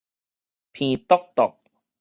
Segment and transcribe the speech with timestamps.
[0.73, 1.53] 鼻啄啄